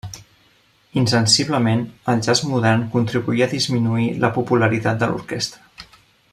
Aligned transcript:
Insensiblement 1.01 1.83
el 2.13 2.23
jazz 2.29 2.41
modern 2.53 2.87
contribuí 2.95 3.45
a 3.47 3.51
disminuir 3.55 4.09
la 4.25 4.35
popularitat 4.39 5.01
de 5.05 5.11
l'orquestra. 5.13 5.91